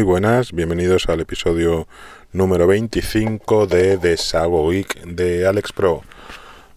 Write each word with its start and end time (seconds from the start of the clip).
Muy 0.00 0.06
buenas, 0.06 0.52
bienvenidos 0.52 1.10
al 1.10 1.20
episodio 1.20 1.86
número 2.32 2.66
25 2.66 3.66
de 3.66 3.98
Desago 3.98 4.66
Week 4.66 4.98
de 5.04 5.46
Alex 5.46 5.74
Pro. 5.74 6.00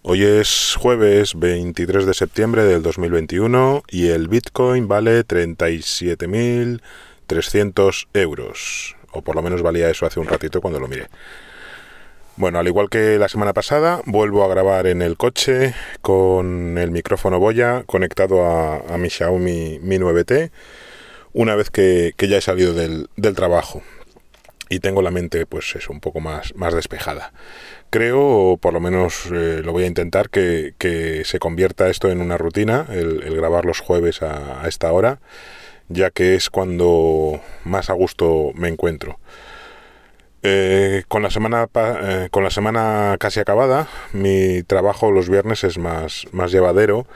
Hoy 0.02 0.24
es 0.24 0.76
jueves 0.78 1.32
23 1.34 2.04
de 2.04 2.12
septiembre 2.12 2.64
del 2.64 2.82
2021 2.82 3.82
y 3.88 4.08
el 4.08 4.28
Bitcoin 4.28 4.88
vale 4.88 5.26
37.300 5.26 8.08
euros. 8.12 8.94
O 9.10 9.22
por 9.22 9.36
lo 9.36 9.40
menos 9.40 9.62
valía 9.62 9.88
eso 9.88 10.04
hace 10.04 10.20
un 10.20 10.26
ratito 10.26 10.60
cuando 10.60 10.78
lo 10.78 10.86
miré. 10.86 11.06
Bueno, 12.36 12.58
al 12.58 12.66
igual 12.66 12.90
que 12.90 13.18
la 13.18 13.30
semana 13.30 13.54
pasada, 13.54 14.02
vuelvo 14.04 14.44
a 14.44 14.48
grabar 14.48 14.86
en 14.86 15.00
el 15.00 15.16
coche 15.16 15.72
con 16.02 16.76
el 16.76 16.90
micrófono 16.90 17.40
Boya 17.40 17.84
conectado 17.86 18.44
a, 18.44 18.80
a 18.80 18.98
mi 18.98 19.08
Xiaomi 19.08 19.78
Mi 19.80 19.96
9T 19.96 20.50
una 21.34 21.56
vez 21.56 21.70
que, 21.70 22.14
ya 22.16 22.38
he 22.38 22.40
salido 22.40 22.72
del, 22.72 23.08
trabajo 23.34 23.82
y 24.70 24.78
tengo 24.78 25.02
la 25.02 25.10
mente 25.10 25.44
pues 25.44 25.76
eso 25.76 25.92
un 25.92 26.00
poco 26.00 26.20
más, 26.20 26.54
más 26.54 26.72
despejada. 26.72 27.32
Creo, 27.90 28.22
o 28.22 28.56
por 28.56 28.72
lo 28.72 28.80
menos 28.80 29.26
eh, 29.26 29.60
lo 29.62 29.72
voy 29.72 29.84
a 29.84 29.88
intentar, 29.88 30.30
que, 30.30 31.22
se 31.24 31.38
convierta 31.38 31.88
esto 31.88 32.10
en 32.10 32.20
una 32.20 32.38
rutina, 32.38 32.86
el, 32.90 33.20
grabar 33.36 33.66
los 33.66 33.80
jueves 33.80 34.22
a, 34.22 34.66
esta 34.66 34.90
hora, 34.92 35.18
ya 35.88 36.10
que 36.10 36.34
es 36.34 36.50
cuando 36.50 37.40
más 37.64 37.90
a 37.90 37.92
gusto 37.92 38.52
me 38.54 38.68
encuentro. 38.68 39.18
Eh, 40.46 41.04
con, 41.08 41.22
la 41.22 41.30
semana, 41.30 41.68
eh, 41.74 42.28
con 42.30 42.44
la 42.44 42.50
semana 42.50 43.16
casi 43.18 43.40
acabada, 43.40 43.88
mi 44.12 44.62
trabajo 44.62 45.10
los 45.10 45.28
viernes 45.28 45.64
es 45.64 45.78
más, 45.78 46.26
más 46.32 46.52
llevadero 46.52 47.06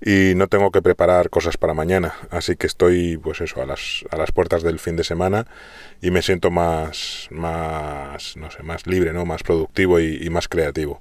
y 0.00 0.34
no 0.36 0.46
tengo 0.46 0.70
que 0.70 0.82
preparar 0.82 1.30
cosas 1.30 1.56
para 1.56 1.74
mañana, 1.74 2.14
así 2.30 2.56
que 2.56 2.66
estoy 2.66 3.16
pues 3.18 3.40
eso 3.40 3.60
a 3.62 3.66
las, 3.66 4.04
a 4.10 4.16
las 4.16 4.32
puertas 4.32 4.62
del 4.62 4.78
fin 4.78 4.96
de 4.96 5.04
semana 5.04 5.46
y 6.00 6.10
me 6.10 6.22
siento 6.22 6.50
más 6.50 7.28
más 7.30 8.36
no 8.36 8.50
sé, 8.50 8.62
más 8.62 8.86
libre, 8.86 9.12
¿no? 9.12 9.24
más 9.24 9.42
productivo 9.42 10.00
y, 10.00 10.28
más 10.30 10.48
creativo. 10.48 11.00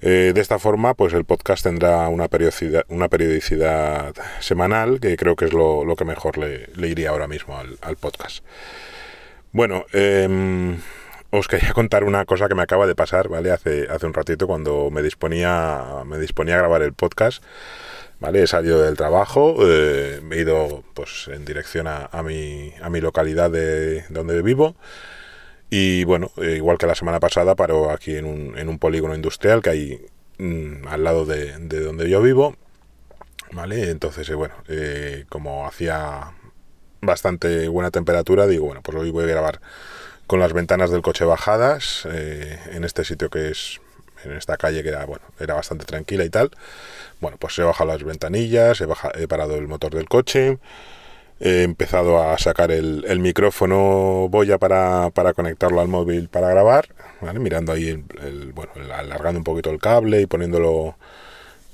Eh, 0.00 0.30
de 0.32 0.40
esta 0.40 0.60
forma, 0.60 0.94
pues 0.94 1.12
el 1.12 1.24
podcast 1.24 1.64
tendrá 1.64 2.08
una 2.08 2.28
periodicidad, 2.28 2.84
una 2.88 3.08
periodicidad 3.08 4.14
semanal, 4.38 5.00
que 5.00 5.16
creo 5.16 5.34
que 5.34 5.46
es 5.46 5.52
lo, 5.52 5.84
que 5.96 6.04
mejor 6.04 6.38
le, 6.38 6.88
iría 6.88 7.10
ahora 7.10 7.26
mismo 7.26 7.58
al, 7.58 7.96
podcast. 7.96 8.44
Bueno, 9.50 9.86
em, 9.92 10.78
os 11.30 11.48
quería 11.48 11.72
contar 11.74 12.04
una 12.04 12.24
cosa 12.24 12.48
que 12.48 12.54
me 12.54 12.62
acaba 12.62 12.86
de 12.86 12.94
pasar, 12.94 13.28
¿vale? 13.28 13.50
Hace, 13.50 13.88
hace 13.90 14.06
un 14.06 14.14
ratito 14.14 14.46
cuando 14.46 14.90
me 14.90 15.02
disponía, 15.02 16.02
me 16.06 16.18
disponía 16.18 16.54
a 16.54 16.58
grabar 16.58 16.82
el 16.82 16.92
podcast. 16.92 17.42
¿vale? 18.20 18.42
He 18.42 18.46
salido 18.46 18.82
del 18.82 18.96
trabajo, 18.96 19.56
eh, 19.60 20.20
he 20.30 20.40
ido 20.40 20.82
pues 20.94 21.28
en 21.28 21.44
dirección 21.44 21.86
a, 21.88 22.22
mi, 22.22 22.72
a 22.82 22.90
mi 22.90 23.00
localidad 23.00 23.50
de, 23.50 24.04
donde 24.08 24.42
vivo 24.42 24.76
y 25.70 26.04
bueno, 26.04 26.30
eh, 26.38 26.54
igual 26.56 26.78
que 26.78 26.86
la 26.86 26.94
semana 26.94 27.20
pasada 27.20 27.54
paro 27.54 27.90
aquí 27.90 28.16
en 28.16 28.24
un, 28.24 28.58
en 28.58 28.68
un 28.68 28.78
polígono 28.78 29.14
industrial 29.14 29.62
que 29.62 29.70
hay 29.70 30.06
mm, 30.38 30.88
al 30.88 31.04
lado 31.04 31.26
de, 31.26 31.52
donde 31.58 32.08
yo 32.08 32.22
vivo, 32.22 32.56
¿vale? 33.52 33.90
Entonces, 33.90 34.28
eh, 34.30 34.34
bueno, 34.34 34.54
como 35.28 35.66
hacía 35.66 36.32
bastante 37.00 37.68
buena 37.68 37.90
temperatura, 37.90 38.46
digo, 38.46 38.66
bueno, 38.66 38.82
pues 38.82 38.96
hoy 38.96 39.10
voy 39.10 39.24
a 39.24 39.28
grabar 39.28 39.60
con 40.28 40.38
las 40.38 40.52
ventanas 40.52 40.90
del 40.90 41.02
coche 41.02 41.24
bajadas 41.24 42.06
en 42.06 42.84
este 42.84 43.04
sitio 43.04 43.30
que 43.30 43.50
es 43.50 43.80
en 44.24 44.32
esta 44.32 44.56
calle 44.56 44.82
que 44.82 44.90
era, 44.90 45.04
bueno, 45.04 45.24
era 45.40 45.54
bastante 45.54 45.84
tranquila 45.84 46.24
y 46.24 46.30
tal. 46.30 46.50
Bueno, 47.20 47.36
pues 47.38 47.58
he 47.58 47.62
bajado 47.62 47.90
las 47.90 48.02
ventanillas, 48.04 48.80
he, 48.80 49.28
parado 49.28 49.56
el 49.56 49.68
motor 49.68 49.94
del 49.94 50.08
coche, 50.08 50.58
he 51.40 51.62
empezado 51.62 52.22
a 52.22 52.38
sacar 52.38 52.70
el, 52.70 53.20
micrófono 53.20 54.28
boya 54.28 54.58
para, 54.58 55.10
para, 55.10 55.32
conectarlo 55.34 55.80
al 55.80 55.88
móvil 55.88 56.28
para 56.28 56.48
grabar, 56.50 56.88
mirando 57.34 57.72
ahí, 57.72 58.04
bueno, 58.54 58.72
alargando 58.94 59.38
un 59.38 59.44
poquito 59.44 59.70
el 59.70 59.78
cable 59.78 60.20
y 60.20 60.26
poniéndolo 60.26 60.96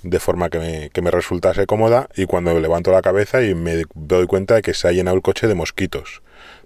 de 0.03 0.21
forma 0.21 0.51
que 0.51 0.59
me, 0.59 0.91
que 0.91 1.01
me 1.01 1.11
resultase 1.11 1.67
cómoda 1.67 2.09
y 2.15 2.27
cuando 2.27 2.59
levanto 2.61 2.93
la 2.93 3.01
cabeza 3.01 3.43
y 3.43 3.55
me 3.55 3.85
doy 3.95 4.27
cuenta 4.27 4.57
de 4.57 4.63
que 4.63 4.75
se 4.75 4.87
ha 4.87 4.93
llenado 4.93 5.17
el 5.17 5.23
coche 5.23 5.47
de 5.49 5.55
mosquitos 5.55 6.23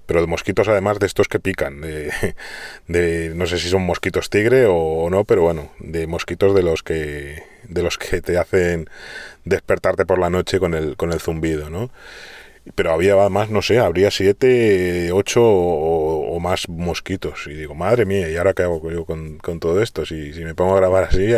pero 0.09 0.23
de 0.23 0.27
mosquitos 0.27 0.67
además 0.69 0.99
de 0.99 1.07
estos 1.07 1.29
que 1.29 1.39
pican, 1.39 1.83
de, 1.83 3.33
no 3.35 3.47
sé 3.47 3.59
si 3.59 3.69
son 3.69 3.83
mosquitos 3.83 4.31
tigre 4.31 4.65
o, 4.67 5.11
no, 5.11 5.25
pero 5.25 5.43
bueno, 5.43 5.71
de 5.81 6.07
mosquitos 6.07 6.55
de 6.55 6.63
los 6.63 6.83
que 6.83 7.43
de 7.65 7.83
los 7.83 7.99
que 7.99 8.23
te 8.23 8.39
hacen 8.39 8.89
despertarte 9.45 10.07
por 10.07 10.19
la 10.19 10.31
noche 10.31 10.59
con 10.59 10.73
el 10.73 10.97
con 10.97 11.13
el 11.13 11.21
zumbido, 11.21 11.69
¿no? 11.69 11.91
Pero 12.75 12.93
había 12.93 13.17
más, 13.29 13.51
no 13.51 13.61
sé, 13.61 13.81
habría 13.81 14.11
siete, 14.11 15.13
ocho 15.13 15.43
o, 15.45 16.41
más 16.41 16.69
mosquitos. 16.69 17.47
Y 17.47 17.55
digo, 17.55 17.75
madre 17.75 18.07
mía, 18.07 18.31
¿y 18.31 18.37
ahora 18.37 18.55
qué 18.55 18.63
hago 18.63 18.91
yo 18.91 19.05
con, 19.05 19.39
todo 19.61 19.83
esto? 19.83 20.07
Si, 20.07 20.33
si 20.33 20.45
me 20.45 20.55
pongo 20.55 20.75
a 20.75 20.77
grabar 20.81 21.05
así, 21.05 21.29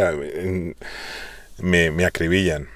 me, 1.58 1.90
me 1.90 2.04
acribillan. 2.04 2.68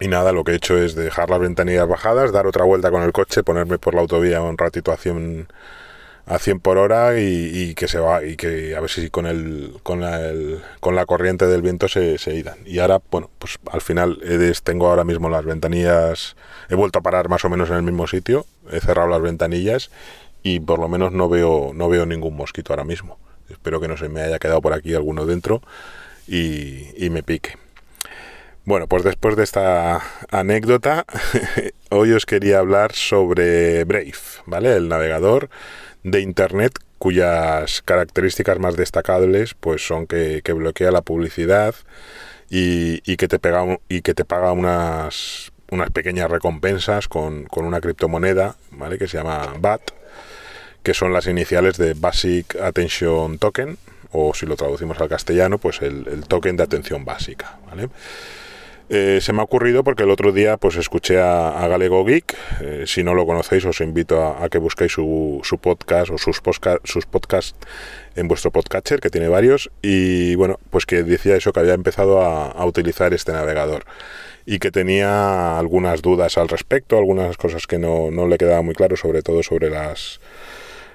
Y 0.00 0.08
nada, 0.08 0.32
lo 0.32 0.44
que 0.44 0.52
he 0.52 0.56
hecho 0.56 0.78
es 0.78 0.94
dejar 0.94 1.28
las 1.30 1.40
ventanillas 1.40 1.88
bajadas, 1.88 2.30
dar 2.30 2.46
otra 2.46 2.64
vuelta 2.64 2.90
con 2.90 3.02
el 3.02 3.12
coche, 3.12 3.42
ponerme 3.42 3.78
por 3.78 3.94
la 3.94 4.00
autovía 4.02 4.40
un 4.40 4.56
ratito 4.56 4.92
a 4.92 4.96
100, 4.96 5.48
a 6.26 6.38
100 6.38 6.60
por 6.60 6.78
hora 6.78 7.18
y, 7.18 7.74
que 7.74 7.88
se 7.88 7.98
va 7.98 8.24
y 8.24 8.36
que 8.36 8.76
a 8.76 8.80
ver 8.80 8.90
si 8.90 9.10
con 9.10 9.26
el 9.26 9.74
con 9.82 10.00
la, 10.00 10.20
con 10.78 10.94
la 10.94 11.04
corriente 11.04 11.46
del 11.46 11.62
viento 11.62 11.88
se, 11.88 12.16
se 12.18 12.34
irán. 12.34 12.58
Y 12.64 12.78
ahora, 12.78 13.00
bueno, 13.10 13.28
pues 13.40 13.58
al 13.72 13.80
final 13.80 14.20
tengo 14.62 14.88
ahora 14.88 15.02
mismo 15.02 15.28
las 15.30 15.44
ventanillas, 15.44 16.36
he 16.68 16.76
vuelto 16.76 17.00
a 17.00 17.02
parar 17.02 17.28
más 17.28 17.44
o 17.44 17.48
menos 17.48 17.68
en 17.70 17.76
el 17.76 17.82
mismo 17.82 18.06
sitio, 18.06 18.46
he 18.70 18.80
cerrado 18.80 19.08
las 19.08 19.22
ventanillas 19.22 19.90
y 20.44 20.60
por 20.60 20.78
lo 20.78 20.88
menos 20.88 21.12
no 21.12 21.28
veo 21.28 21.72
no 21.74 21.88
veo 21.88 22.06
ningún 22.06 22.36
mosquito 22.36 22.72
ahora 22.72 22.84
mismo. 22.84 23.18
Espero 23.50 23.80
que 23.80 23.88
no 23.88 23.96
se 23.96 24.08
me 24.08 24.20
haya 24.20 24.38
quedado 24.38 24.60
por 24.62 24.74
aquí 24.74 24.94
alguno 24.94 25.26
dentro 25.26 25.60
y, 26.28 26.86
y 27.04 27.10
me 27.10 27.24
pique. 27.24 27.56
Bueno, 28.68 28.86
pues 28.86 29.02
después 29.02 29.34
de 29.34 29.44
esta 29.44 30.02
anécdota, 30.30 31.06
hoy 31.88 32.12
os 32.12 32.26
quería 32.26 32.58
hablar 32.58 32.92
sobre 32.92 33.82
Brave, 33.84 34.12
¿vale? 34.44 34.76
El 34.76 34.90
navegador 34.90 35.48
de 36.02 36.20
Internet 36.20 36.78
cuyas 36.98 37.80
características 37.80 38.58
más 38.58 38.76
destacables 38.76 39.54
pues 39.54 39.86
son 39.86 40.06
que, 40.06 40.42
bloquea 40.44 40.90
la 40.90 41.00
publicidad 41.00 41.74
y, 42.50 43.00
que 43.16 43.26
te 43.26 43.38
pega 43.38 43.78
y 43.88 44.02
que 44.02 44.12
te 44.12 44.26
paga 44.26 44.52
unas, 44.52 45.50
unas 45.70 45.90
pequeñas 45.90 46.30
recompensas 46.30 47.08
con, 47.08 47.46
una 47.56 47.80
criptomoneda, 47.80 48.56
¿vale? 48.72 48.98
Que 48.98 49.08
se 49.08 49.16
llama 49.16 49.54
BAT, 49.58 49.80
que 50.82 50.92
son 50.92 51.14
las 51.14 51.26
iniciales 51.26 51.78
de 51.78 51.94
Basic 51.94 52.56
Attention 52.56 53.38
Token, 53.38 53.78
o 54.12 54.34
si 54.34 54.44
lo 54.44 54.56
traducimos 54.56 55.00
al 55.00 55.08
castellano, 55.08 55.56
pues 55.56 55.80
el, 55.80 56.06
el 56.06 56.28
token 56.28 56.58
de 56.58 56.64
atención 56.64 57.06
básica, 57.06 57.58
¿vale? 57.66 57.88
Eh, 58.90 59.18
se 59.20 59.34
me 59.34 59.40
ha 59.40 59.44
ocurrido 59.44 59.84
porque 59.84 60.04
el 60.04 60.10
otro 60.10 60.32
día 60.32 60.56
pues 60.56 60.76
escuché 60.76 61.20
a, 61.20 61.66
Galego 61.68 62.04
Geek. 62.04 62.36
Eh, 62.60 62.84
si 62.86 63.04
no 63.04 63.14
lo 63.14 63.26
conocéis, 63.26 63.64
os 63.66 63.80
invito 63.80 64.24
a, 64.24 64.48
que 64.48 64.58
busquéis 64.58 64.92
su, 64.92 65.42
podcast 65.60 66.10
o 66.10 66.18
sus, 66.18 66.40
sus 66.84 67.06
podcasts 67.06 67.54
en 68.16 68.28
vuestro 68.28 68.50
podcatcher, 68.50 69.00
que 69.00 69.10
tiene 69.10 69.28
varios. 69.28 69.70
Y 69.82 70.34
bueno, 70.36 70.58
pues 70.70 70.86
que 70.86 71.02
decía 71.02 71.36
eso, 71.36 71.52
que 71.52 71.60
había 71.60 71.74
empezado 71.74 72.22
a, 72.22 72.64
utilizar 72.64 73.12
este 73.14 73.32
navegador 73.32 73.84
y 74.46 74.58
que 74.58 74.70
tenía 74.70 75.58
algunas 75.58 76.00
dudas 76.00 76.38
al 76.38 76.48
respecto, 76.48 76.96
algunas 76.96 77.36
cosas 77.36 77.66
que 77.66 77.78
no, 77.78 78.10
no 78.10 78.26
le 78.26 78.38
quedaba 78.38 78.62
muy 78.62 78.74
claro, 78.74 78.96
sobre 78.96 79.22
todo 79.22 79.42
sobre 79.42 79.68
las 79.68 80.20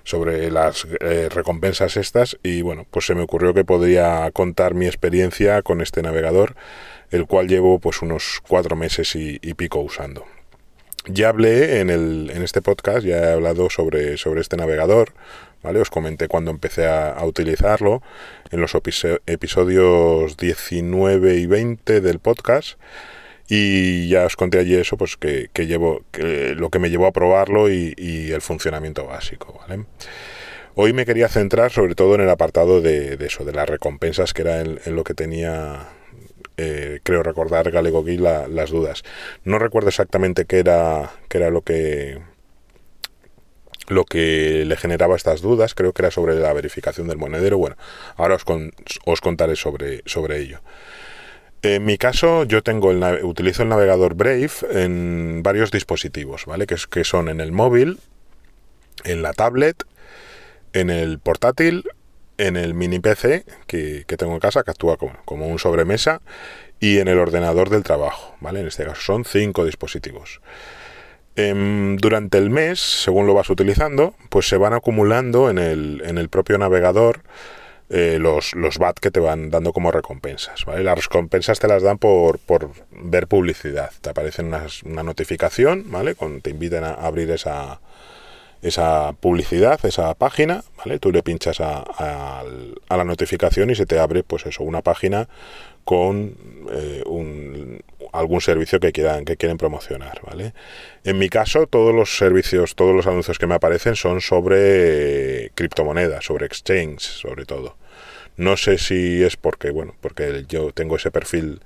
sobre 0.04 0.52
las 0.52 0.86
eh, 1.00 1.30
recompensas 1.30 1.98
estas 1.98 2.38
y 2.44 2.62
bueno 2.62 2.86
pues 2.92 3.06
se 3.06 3.16
me 3.16 3.22
ocurrió 3.22 3.54
que 3.54 3.64
podría 3.64 4.30
contar 4.32 4.74
mi 4.74 4.86
experiencia 4.86 5.62
con 5.62 5.82
este 5.82 6.02
navegador 6.02 6.56
el 7.14 7.28
cual 7.28 7.48
llevo 7.48 7.80
pues 7.80 8.02
unos 8.02 8.42
cuatro 8.48 8.76
meses 8.76 9.16
y, 9.16 9.38
pico 9.54 9.80
usando. 9.80 10.26
Ya 11.06 11.30
hablé 11.30 11.80
en, 11.80 11.92
el, 11.92 12.32
en 12.34 12.42
este 12.42 12.64
podcast, 12.64 13.06
ya 13.06 13.18
he 13.18 13.34
hablado 13.34 13.70
sobre, 13.70 14.18
sobre 14.18 14.42
este 14.42 14.58
navegador, 14.58 15.14
¿vale? 15.62 15.80
Os 15.80 15.92
comenté 15.92 16.28
cuando 16.28 16.50
empecé 16.50 16.88
a, 16.88 17.24
utilizarlo 17.24 18.02
en 18.50 18.62
los 18.62 18.74
episodios 18.74 20.38
19 20.38 21.36
y 21.36 21.46
20 21.46 22.02
del 22.02 22.18
podcast 22.18 22.80
y 23.48 24.08
ya 24.10 24.26
os 24.26 24.36
conté 24.36 24.60
allí 24.60 24.76
eso, 24.76 24.98
pues 24.98 25.18
que, 25.18 25.50
llevo, 25.68 26.04
lo 26.14 26.70
que 26.70 26.80
me 26.80 26.90
llevó 26.90 27.08
a 27.08 27.12
probarlo 27.12 27.70
y, 27.70 28.32
el 28.32 28.42
funcionamiento 28.42 29.06
básico, 29.06 29.60
¿vale? 29.68 29.86
Hoy 30.76 30.92
me 30.92 31.06
quería 31.06 31.28
centrar 31.28 31.72
sobre 31.72 31.94
todo 31.94 32.16
en 32.16 32.22
el 32.22 32.30
apartado 32.30 32.82
de, 32.82 33.18
eso, 33.20 33.46
de 33.46 33.52
las 33.52 33.70
recompensas, 33.70 34.34
que 34.34 34.42
era 34.42 34.62
en 34.62 34.96
lo 34.96 35.04
que 35.04 35.14
tenía 35.14 35.88
eh, 36.58 37.00
creo 37.04 37.24
recordar 37.24 37.72
Galego 37.72 38.04
las 38.06 38.70
dudas. 38.70 39.04
No 39.44 39.58
recuerdo 39.60 39.90
exactamente 39.90 40.46
qué 40.46 40.60
era, 40.60 41.12
qué 41.30 41.40
era 41.40 41.50
lo 41.50 41.62
que 41.62 42.22
lo 43.88 44.06
que 44.06 44.64
le 44.66 44.78
generaba 44.78 45.18
estas 45.18 45.42
dudas, 45.42 45.74
creo 45.76 45.92
que 45.92 46.04
era 46.04 46.12
sobre 46.12 46.36
la 46.36 46.54
verificación 46.54 47.08
del 47.08 47.18
monedero. 47.18 47.58
Bueno, 47.58 47.76
ahora 48.16 48.36
os, 48.36 48.46
os 49.06 49.22
contaré 49.22 49.56
sobre, 49.56 50.04
sobre 50.06 50.40
ello. 50.40 50.62
En 51.64 51.86
mi 51.86 51.98
caso, 51.98 52.44
yo 52.44 52.62
tengo 52.62 52.92
el, 52.92 53.24
utilizo 53.24 53.64
el 53.64 53.70
navegador 53.70 54.16
Brave 54.16 54.52
en 54.70 55.44
varios 55.44 55.72
dispositivos, 55.72 56.46
¿vale? 56.46 56.68
Que, 56.68 56.76
que 56.90 57.06
son 57.06 57.30
en 57.30 57.40
el 57.40 57.54
móvil, 57.54 58.00
en 59.06 59.22
la 59.22 59.32
tablet, 59.32 59.86
en 60.74 60.90
el 60.90 61.20
portátil, 61.20 61.86
en 62.38 62.58
el 62.58 62.74
mini 62.74 63.00
PC 63.00 63.46
que, 63.66 64.04
tengo 64.18 64.34
en 64.34 64.40
casa, 64.40 64.64
que 64.64 64.72
actúa 64.72 64.98
como, 64.98 65.14
como, 65.24 65.48
un 65.48 65.58
sobremesa, 65.58 66.22
y 66.82 67.00
en 67.00 67.08
el 67.08 67.18
ordenador 67.18 67.70
del 67.70 67.84
trabajo, 67.84 68.36
¿vale? 68.42 68.60
En 68.60 68.68
este 68.68 68.84
caso 68.84 69.02
son 69.02 69.24
cinco 69.24 69.64
dispositivos. 69.64 70.42
Em, 71.38 71.96
durante 71.96 72.40
el 72.40 72.50
mes, 72.50 72.82
según 72.82 73.26
lo 73.26 73.34
vas 73.34 73.50
utilizando, 73.50 74.16
pues 74.30 74.50
se 74.50 74.58
van 74.58 74.74
acumulando 74.74 75.50
en 75.50 75.60
el, 75.60 76.02
en 76.06 76.18
el 76.18 76.28
propio 76.28 76.58
navegador 76.58 77.22
eh, 77.90 78.18
los, 78.20 78.56
los 78.56 78.78
BAT 78.78 79.00
que 79.00 79.12
te 79.12 79.20
van 79.20 79.50
dando 79.50 79.74
como 79.74 79.92
recompensas. 79.92 80.66
¿vale? 80.66 80.84
Las 80.84 81.06
recompensas 81.06 81.60
te 81.60 81.68
las 81.68 81.84
dan 81.84 81.98
por, 81.98 82.40
por 82.40 82.72
ver 82.92 83.28
publicidad. 83.28 83.92
Te 84.02 84.10
aparece 84.10 84.42
una, 84.42 84.66
una 84.86 85.04
notificación, 85.04 85.92
¿vale? 85.92 86.16
Con, 86.16 86.42
te 86.42 86.50
invitan 86.50 86.84
a 86.84 86.94
abrir 86.94 87.30
esa, 87.32 87.80
esa 88.64 89.14
publicidad, 89.20 89.80
esa 89.86 90.14
página, 90.16 90.64
¿vale? 90.78 90.98
Tú 90.98 91.12
le 91.12 91.22
pinchas 91.22 91.60
a, 91.60 92.44
la 92.90 93.04
notificación 93.04 93.70
y 93.70 93.76
se 93.76 93.86
te 93.86 94.00
abre, 94.00 94.24
pues 94.24 94.46
eso, 94.46 94.64
una 94.64 94.82
página 94.82 95.28
con 95.84 96.36
eh, 96.72 97.04
algún 98.12 98.42
servicio 98.42 98.80
que 98.80 98.92
quieran, 98.92 99.26
que 99.26 99.38
quieren 99.38 99.58
promocionar, 99.58 100.22
¿vale? 100.24 100.54
En 101.04 101.18
mi 101.18 101.30
caso, 101.30 101.68
todos 101.68 101.94
los 101.94 102.18
servicios, 102.18 102.76
todos 102.76 102.96
los 102.96 103.08
anuncios 103.08 103.40
que 103.40 103.48
me 103.48 103.56
aparecen 103.56 103.96
son 103.96 104.22
sobre 104.22 105.52
criptomonedas, 105.56 106.26
sobre 106.26 106.46
exchange, 106.46 107.02
sobre 107.02 107.46
todo. 107.46 107.76
No 108.38 108.58
sé 108.58 108.78
si 108.78 109.24
es 109.24 109.38
porque, 109.38 109.72
bueno, 109.72 109.96
porque 110.02 110.46
yo 110.48 110.72
tengo 110.72 110.96
ese 110.96 111.12
perfil 111.12 111.60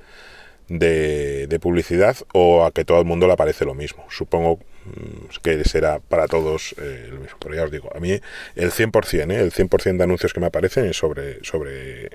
de, 0.70 1.60
publicidad 1.62 2.18
o 2.34 2.66
a 2.66 2.72
que 2.72 2.86
todo 2.86 3.00
el 3.00 3.06
mundo 3.06 3.28
le 3.28 3.34
aparece 3.34 3.66
lo 3.66 3.74
mismo. 3.74 4.06
Supongo 4.10 4.60
mm, 4.86 5.40
que 5.42 5.64
será 5.64 6.00
para 6.00 6.28
todos 6.28 6.76
eh, 6.80 7.08
lo 7.12 7.20
mismo. 7.20 7.38
Pero 7.40 7.56
ya 7.56 7.64
os 7.64 7.72
digo, 7.72 7.90
a 7.96 8.00
mí 8.00 8.12
el 8.56 8.72
100%, 8.72 9.32
¿eh? 9.32 9.40
el 9.40 9.52
100% 9.52 9.98
de 9.98 10.04
anuncios 10.04 10.34
que 10.34 10.40
me 10.40 10.48
aparecen 10.48 10.86
es 10.86 10.98
sobre, 10.98 11.44
sobre, 11.44 12.12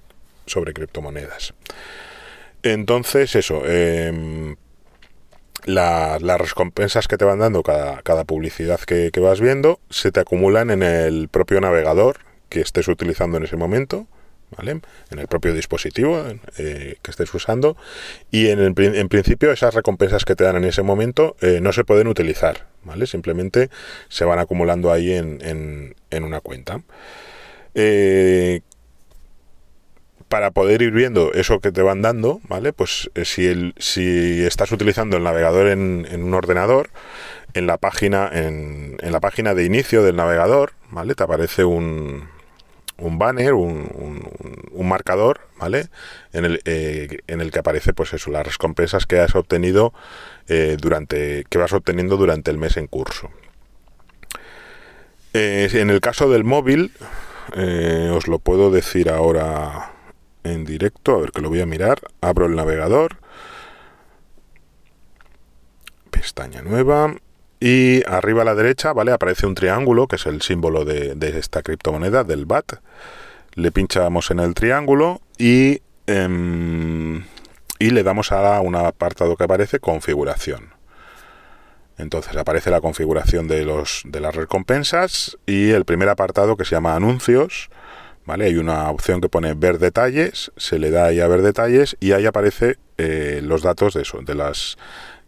sobre 0.47 0.73
criptomonedas. 0.73 1.55
Entonces, 2.63 3.35
eso, 3.35 3.65
em, 3.67 4.57
las 5.65 6.23
recompensas 6.23 7.09
que 7.09 7.17
te 7.17 7.25
van 7.25 7.39
dando 7.39 7.63
cada, 7.63 8.03
cada 8.03 8.25
publicidad 8.25 8.81
que, 8.81 9.11
que 9.13 9.21
vas 9.21 9.41
viendo 9.41 9.81
se 9.91 10.11
te 10.11 10.21
acumulan 10.21 10.71
en 10.71 10.83
el 10.83 11.29
propio 11.29 11.61
navegador 11.61 12.19
que 12.49 12.61
estés 12.61 12.89
utilizando 12.89 13.37
en 13.37 13.45
ese 13.45 13.57
momento 13.57 14.07
en 14.61 15.19
el 15.19 15.29
propio 15.29 15.55
dispositivo 15.55 16.25
eh, 16.59 16.97
que 17.03 17.11
estés 17.11 17.33
usando 17.35 17.77
y 18.31 18.49
en, 18.49 18.61
en, 18.61 19.09
principio 19.09 19.53
esas 19.53 19.75
recompensas 19.75 20.25
que 20.25 20.35
te 20.35 20.45
dan 20.45 20.57
en 20.57 20.65
ese 20.65 20.83
momento 20.83 21.37
eh, 21.41 21.61
no 21.61 21.73
se 21.73 21.85
pueden 21.85 22.07
utilizar, 22.07 22.67
¿vale? 22.85 23.07
Simplemente 23.07 23.71
se 24.09 24.25
van 24.25 24.39
acumulando 24.39 24.93
ahí 24.93 25.13
en, 25.13 25.95
en, 26.11 26.25
una 26.25 26.41
cuenta. 26.41 26.83
Eh, 27.75 28.61
para 30.33 30.51
poder 30.51 30.81
ir 30.81 30.93
viendo 30.93 31.31
eso 31.35 31.61
que 31.61 31.73
te 31.73 31.83
van 31.83 32.01
dando, 32.01 32.41
¿vale? 32.49 32.73
Pues 32.73 33.11
si, 33.23 33.47
el, 33.47 33.75
si 33.77 34.43
estás 34.47 34.73
utilizando 34.73 35.19
el 35.19 35.25
navegador 35.25 35.67
en, 35.67 36.07
un 36.11 36.33
ordenador, 36.33 36.89
en 37.53 37.67
la 37.67 37.77
página 37.77 38.31
en, 38.33 38.97
la 39.03 39.21
página 39.21 39.53
de 39.53 39.67
inicio 39.67 40.03
del 40.03 40.17
navegador, 40.17 40.73
¿vale? 40.89 41.15
Te 41.15 41.23
aparece 41.23 41.67
un, 41.67 42.31
banner, 42.97 43.53
un, 43.53 44.23
marcador, 44.79 45.43
¿vale? 45.59 45.89
En 46.33 46.47
el, 46.47 46.63
eh, 46.65 47.19
en 47.27 47.43
el 47.43 47.51
que 47.51 47.59
aparece, 47.59 47.93
pues 47.93 48.15
eso, 48.15 48.31
las 48.31 48.47
recompensas 48.47 49.05
que 49.05 49.21
has 49.21 49.35
obtenido 49.35 49.93
eh, 50.49 50.79
durante, 50.81 51.45
que 51.51 51.59
vas 51.59 51.75
obteniendo 51.75 52.17
durante 52.17 52.51
el 52.51 52.57
mes 52.57 52.79
en 52.79 52.87
curso. 52.87 53.29
Eh, 55.35 55.69
en 55.75 55.91
el 55.91 56.01
caso 56.01 56.31
del 56.31 56.45
móvil, 56.45 56.91
os 57.55 58.29
lo 58.29 58.39
puedo 58.39 58.71
decir 58.71 59.11
ahora 59.11 59.92
en 60.45 60.65
directo, 60.65 61.17
a 61.17 61.21
ver 61.21 61.33
que 61.33 61.43
lo 61.43 61.49
voy 61.49 61.61
a 61.61 61.67
mirar. 61.67 62.01
Abro 62.21 62.47
el 62.47 62.57
navegador, 62.57 63.19
pestaña 66.11 66.63
nueva, 66.63 67.15
y 67.63 68.03
arriba 68.09 68.43
a 68.43 68.45
la 68.45 68.57
derecha, 68.57 68.93
¿vale? 68.93 69.13
Aparece 69.13 69.47
un 69.47 69.55
triángulo, 69.55 70.09
que 70.09 70.17
es 70.17 70.27
el 70.27 70.43
símbolo 70.43 70.85
de, 70.85 71.17
esta 71.39 71.63
criptomoneda, 71.63 72.25
del 72.25 72.45
BAT. 72.45 72.81
Le 73.55 73.71
pinchamos 73.71 74.33
en 74.33 74.41
el 74.41 74.55
triángulo 74.55 75.21
y, 75.39 75.81
em, 76.09 77.25
y 77.79 77.91
le 77.91 78.03
damos 78.03 78.33
a 78.33 78.61
un 78.61 78.75
apartado 78.75 79.37
que 79.37 79.45
aparece 79.45 79.79
configuración. 79.79 80.71
Entonces 81.99 82.37
aparece 82.37 82.71
la 82.73 82.81
configuración 82.81 83.47
de, 83.47 83.65
los, 83.65 84.03
de 84.07 84.19
las 84.19 84.35
recompensas 84.35 85.39
y 85.47 85.71
el 85.71 85.85
primer 85.85 86.09
apartado 86.09 86.57
que 86.57 86.65
se 86.65 86.75
llama 86.75 86.97
anuncios. 86.97 87.71
¿Vale? 88.25 88.45
Hay 88.45 88.57
una 88.57 88.89
opción 88.91 89.21
que 89.21 89.29
pone 89.29 89.55
ver 89.55 89.79
detalles, 89.79 90.53
se 90.57 90.79
le 90.79 90.91
da 90.91 91.07
ahí 91.07 91.21
a 91.21 91.27
ver 91.27 91.43
detalles 91.43 91.97
y 91.99 92.13
ahí 92.13 92.25
aparece 92.25 92.77
eh, 92.97 93.41
los 93.43 93.63
datos 93.63 93.95
de 93.95 94.03
eso, 94.03 94.21
de 94.23 94.37
las 94.37 94.79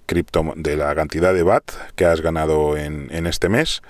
cripto, 0.06 0.52
de 0.54 0.76
la 0.76 0.94
cantidad 0.94 1.34
de 1.34 1.42
BAT 1.42 1.64
que 1.96 2.04
has 2.04 2.20
ganado 2.20 2.76
en, 2.76 3.08
en 3.10 3.26
este 3.26 3.48
mes. 3.48 3.82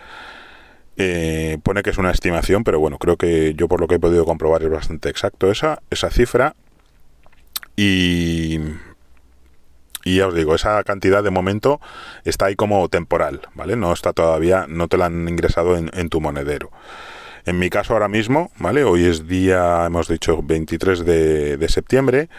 Eh, 0.96 1.58
pone 1.62 1.82
que 1.82 1.90
es 1.90 1.98
una 1.98 2.12
estimación, 2.12 2.64
pero 2.64 2.78
bueno, 2.78 2.98
creo 2.98 3.16
que 3.16 3.54
yo 3.54 3.68
por 3.68 3.80
lo 3.80 3.88
que 3.88 3.96
he 3.96 4.00
podido 4.00 4.24
comprobar 4.24 4.62
es 4.62 4.70
bastante 4.70 5.08
exacto 5.08 5.50
esa, 5.50 5.82
esa 5.90 6.10
cifra. 6.10 6.54
Y, 7.76 8.60
y 10.04 10.16
ya 10.18 10.28
os 10.28 10.34
digo, 10.34 10.54
esa 10.54 10.82
cantidad 10.84 11.24
de 11.24 11.30
momento 11.30 11.80
está 12.24 12.46
ahí 12.46 12.54
como 12.54 12.88
temporal, 12.88 13.42
¿vale? 13.54 13.74
No 13.74 13.92
está 13.92 14.12
todavía, 14.12 14.66
no 14.68 14.86
te 14.86 14.96
la 14.96 15.06
han 15.06 15.28
ingresado 15.28 15.76
en, 15.76 15.90
en 15.94 16.08
tu 16.08 16.20
monedero. 16.20 16.70
En 17.46 17.58
mi 17.58 17.68
caso 17.68 17.92
ahora 17.92 18.08
mismo, 18.08 18.50
¿vale? 18.58 18.84
Hoy 18.84 19.04
es 19.04 19.28
día, 19.28 19.84
hemos 19.84 20.08
dicho, 20.08 20.42
23 20.42 21.04
de, 21.04 21.66
septiembre 21.68 22.30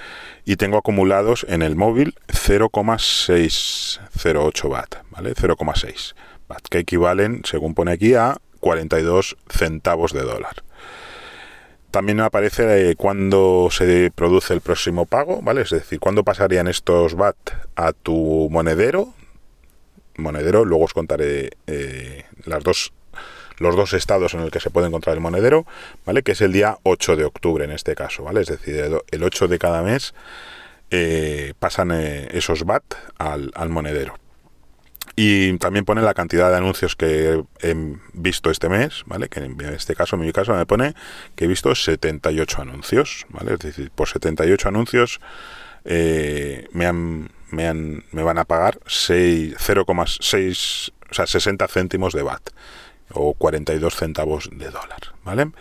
y 0.45 0.55
tengo 0.55 0.77
acumulados 0.77 1.45
en 1.47 1.61
el 1.61 1.75
móvil 1.75 2.15
0,608 2.27 4.67
Watt, 4.67 4.95
¿vale? 5.11 5.35
0,6 5.35 6.15
Watt, 6.49 6.67
que 6.69 6.79
equivalen, 6.79 7.43
según 7.45 7.75
pone 7.75 7.91
aquí, 7.91 8.15
a 8.15 8.37
42 8.61 9.37
centavos 9.47 10.11
de 10.11 10.23
dólar. 10.23 10.63
También 11.91 12.19
aparece 12.19 12.89
eh, 12.89 12.95
cuando 12.95 13.67
se 13.69 14.09
produce 14.09 14.55
el 14.55 14.61
próximo 14.61 15.05
pago, 15.05 15.39
¿vale? 15.43 15.61
Es 15.61 15.69
decir, 15.69 15.99
cuándo 15.99 16.23
pasarían 16.23 16.67
estos 16.67 17.13
BAT 17.13 17.37
a 17.75 17.93
tu 17.93 18.49
monedero. 18.49 19.13
Monedero, 20.17 20.65
luego 20.65 20.85
os 20.85 20.93
contaré 20.93 21.51
eh, 21.67 22.25
las 22.45 22.63
dos 22.63 22.91
los 23.57 23.75
dos 23.75 23.93
estados 23.93 24.33
en 24.33 24.41
el 24.41 24.51
que 24.51 24.59
se 24.59 24.69
puede 24.69 24.87
encontrar 24.87 25.15
el 25.15 25.21
monedero, 25.21 25.65
¿vale? 26.05 26.23
Que 26.23 26.33
es 26.33 26.41
el 26.41 26.51
día 26.51 26.77
8 26.83 27.15
de 27.15 27.23
octubre 27.25 27.65
en 27.65 27.71
este 27.71 27.95
caso, 27.95 28.23
¿vale? 28.23 28.41
Es 28.41 28.47
decir, 28.47 28.83
el 29.11 29.23
8 29.23 29.47
de 29.47 29.59
cada 29.59 29.81
mes 29.81 30.13
eh, 30.91 31.53
pasan 31.59 31.91
eh, 31.91 32.27
esos 32.31 32.63
BAT 32.63 32.83
al, 33.17 33.51
monedero. 33.69 34.15
Y 35.15 35.57
también 35.57 35.85
pone 35.85 36.01
la 36.01 36.13
cantidad 36.13 36.51
de 36.51 36.57
anuncios 36.57 36.95
que 36.95 37.43
he 37.61 37.75
visto 38.13 38.51
este 38.51 38.69
mes, 38.69 39.03
¿vale? 39.05 39.29
Que 39.29 39.39
en 39.39 39.59
este 39.61 39.95
caso, 39.95 40.17
en 40.17 40.23
mi 40.23 40.33
caso, 40.33 40.53
me 40.53 40.65
pone 40.65 40.93
que 41.35 41.45
he 41.45 41.47
visto 41.47 41.73
78 41.73 42.61
anuncios, 42.61 43.25
¿vale? 43.29 43.53
Es 43.53 43.59
decir, 43.59 43.91
por 43.91 44.09
78 44.09 44.67
anuncios 44.67 45.21
eh, 45.85 46.67
me, 46.71 46.85
han, 46.85 47.29
me, 47.49 47.65
han, 47.67 48.03
me 48.11 48.23
van 48.23 48.39
a 48.39 48.45
pagar 48.45 48.79
0,6, 48.81 50.91
o 51.09 51.13
sea, 51.13 51.27
60 51.27 51.67
céntimos 51.67 52.13
de 52.13 52.23
BAT 52.23 52.49
o 53.15 53.33
42 53.33 53.95
centavos 53.95 54.49
de 54.51 54.69
dólar, 54.69 55.13
¿vale? 55.23 55.51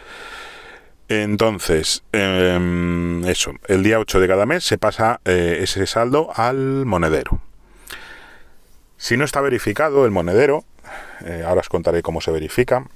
Entonces, 1.09 2.03
em, 2.13 3.25
eso, 3.25 3.53
el 3.69 3.83
día 3.83 3.99
8 3.99 4.21
de 4.21 4.29
cada 4.29 4.47
mes 4.47 4.65
se 4.65 4.79
pasa 4.79 5.21
eh, 5.25 5.59
ese 5.61 5.87
saldo 5.87 6.31
al 6.35 6.87
monedero. 6.87 7.41
Si 8.97 9.17
no 9.17 9.25
está 9.25 9.41
verificado 9.41 10.07
el 10.07 10.11
monedero, 10.11 10.65
eh, 11.25 11.45
ahora 11.47 11.61
os 11.61 11.69
contaré 11.69 12.03
cómo 12.03 12.21
se 12.21 12.31
verifica, 12.31 12.87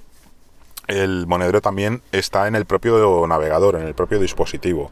el 0.87 1.27
monedero 1.27 1.61
también 1.61 2.01
está 2.13 2.49
en 2.49 2.55
el 2.55 2.65
propio 2.65 3.27
navegador, 3.27 3.77
en 3.77 3.87
el 3.87 3.95
propio 3.95 4.19
dispositivo. 4.19 4.91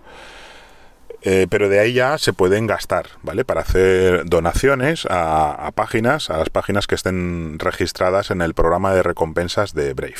Eh, 1.22 1.46
pero 1.50 1.68
de 1.68 1.80
ahí 1.80 1.92
ya 1.94 2.18
se 2.18 2.32
pueden 2.32 2.66
gastar, 2.66 3.06
¿vale? 3.22 3.44
Para 3.44 3.62
hacer 3.62 4.26
donaciones 4.26 5.06
a, 5.10 5.72
páginas, 5.74 6.30
a 6.30 6.38
las 6.38 6.50
páginas 6.50 6.86
que 6.86 6.94
estén 6.94 7.58
registradas 7.58 8.30
en 8.30 8.42
el 8.42 8.54
programa 8.54 8.92
de 8.94 9.02
recompensas 9.02 9.74
de 9.74 9.94
Brave. 9.94 10.14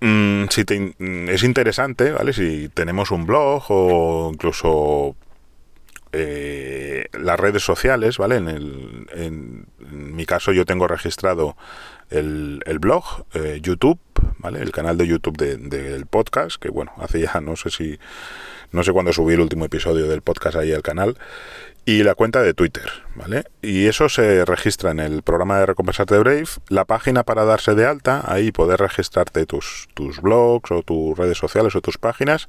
Mm, 0.00 0.46
si 0.50 0.62
mm, 0.62 1.28
es 1.28 1.42
interesante, 1.44 2.10
¿vale? 2.10 2.32
Si 2.32 2.68
tenemos 2.70 3.10
un 3.12 3.24
blog 3.24 3.64
o 3.68 4.30
incluso 4.32 5.16
eh, 6.14 7.06
las 7.12 7.40
redes 7.40 7.62
sociales, 7.62 8.18
¿vale? 8.18 8.36
En, 8.36 9.66
mi 9.78 10.26
caso 10.26 10.52
yo 10.52 10.66
tengo 10.66 10.86
registrado 10.86 11.56
el, 12.10 12.60
blog, 12.80 13.24
eh, 13.32 13.60
YouTube, 13.62 13.98
¿vale? 14.38 14.60
El 14.60 14.72
canal 14.72 14.98
de 14.98 15.06
YouTube 15.06 15.38
del 15.38 16.04
podcast, 16.06 16.56
que 16.60 16.68
bueno, 16.68 16.92
hace 16.98 17.20
ya 17.20 17.40
no 17.40 17.56
sé 17.56 17.70
si, 17.70 17.98
no 18.72 18.82
sé 18.82 18.92
cuándo 18.92 19.12
subí 19.12 19.34
el 19.34 19.40
último 19.40 19.64
episodio 19.64 20.08
del 20.08 20.22
podcast 20.22 20.56
ahí 20.56 20.72
al 20.72 20.82
canal, 20.82 21.16
y 21.84 22.04
la 22.04 22.14
cuenta 22.14 22.42
de 22.42 22.54
Twitter, 22.54 22.88
¿vale? 23.16 23.42
Y 23.60 23.86
eso 23.86 24.08
se 24.08 24.44
registra 24.44 24.92
en 24.92 25.00
el 25.00 25.22
programa 25.22 25.58
de 25.58 25.66
recompensas 25.66 26.06
de 26.06 26.18
Brave, 26.18 26.46
la 26.68 26.84
página 26.84 27.24
para 27.24 27.44
darse 27.44 27.74
de 27.74 27.86
alta, 27.86 28.22
ahí 28.26 28.52
poder 28.52 28.78
registrarte 28.80 29.46
tus, 29.46 29.88
tus 29.94 30.20
blogs 30.20 30.70
o 30.70 30.82
tus 30.82 31.18
redes 31.18 31.38
sociales 31.38 31.74
o 31.74 31.80
tus 31.80 31.98
páginas, 31.98 32.48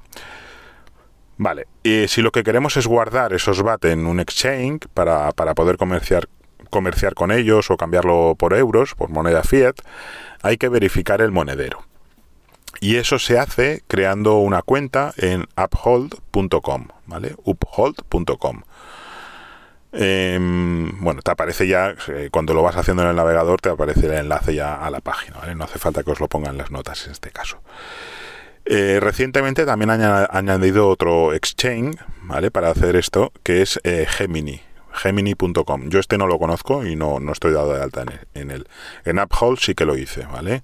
Vale, 1.39 1.67
y 1.83 2.09
si 2.09 2.23
lo 2.23 2.31
que 2.31 2.45
queremos 2.45 2.77
es 2.77 2.87
guardar 2.87 3.33
esos 3.33 3.63
BAT 3.63 3.87
en 3.87 4.07
un 4.07 4.21
exchange 4.21 4.87
para, 4.95 5.33
para 5.33 5.55
poder 5.55 5.77
comerciar, 5.77 6.29
comerciar 6.71 7.15
con 7.15 7.33
ellos 7.33 7.71
o 7.71 7.77
cambiarlo 7.77 8.35
por 8.39 8.55
euros, 8.55 8.95
por 8.95 9.11
moneda 9.11 9.43
fiat, 9.43 9.77
hay 10.43 10.57
que 10.57 10.69
verificar 10.69 11.21
el 11.21 11.33
monedero. 11.33 11.85
Y 12.81 12.97
eso 12.97 13.19
se 13.19 13.39
hace 13.39 13.83
creando 13.87 14.39
una 14.39 14.63
cuenta 14.63 15.15
en 15.17 15.47
uphold.com, 15.57 16.89
¿vale? 17.07 17.37
uphold.com. 17.45 18.63
Em, 19.93 21.01
bueno, 21.01 21.21
te 21.21 21.31
aparece 21.31 21.69
ya, 21.69 21.95
eh, 22.09 22.31
cuando 22.33 22.55
lo 22.55 22.63
vas 22.63 22.77
haciendo 22.77 23.03
en 23.03 23.11
el 23.11 23.17
navegador, 23.17 23.61
te 23.61 23.69
aparece 23.69 24.07
el 24.07 24.13
enlace 24.13 24.55
ya 24.55 24.75
a 24.75 24.91
la 24.91 25.01
página, 25.01 25.39
¿vale? 25.39 25.55
No 25.55 25.65
hace 25.65 25.79
falta 25.79 26.03
que 26.03 26.11
os 26.11 26.21
lo 26.21 26.29
pongan 26.29 26.57
las 26.57 26.71
notas 26.71 27.05
en 27.07 27.13
este 27.13 27.31
caso. 27.31 27.61
Eh, 28.65 28.99
recientemente 29.01 29.67
también 29.67 29.91
han 29.91 30.03
añadido 30.31 30.89
otro 30.89 31.33
exchange, 31.35 31.97
¿vale? 32.23 32.51
Para 32.51 32.71
hacer 32.71 32.97
esto, 32.97 33.33
que 33.43 33.63
es 33.63 33.81
eh, 33.83 34.07
Gemini, 34.09 34.61
gemini.com. 34.93 35.89
Yo 35.89 35.99
este 35.99 36.17
no 36.17 36.27
lo 36.27 36.39
conozco 36.39 36.87
y 36.87 36.95
no, 36.95 37.19
no 37.19 37.33
estoy 37.33 37.53
dado 37.53 37.75
de 37.75 37.83
alta 37.83 38.05
en, 38.35 38.51
él. 38.51 38.67
En 39.05 39.19
Uphold 39.19 39.59
sí 39.59 39.75
que 39.75 39.85
lo 39.85 39.97
hice, 39.97 40.27
¿vale? 40.27 40.63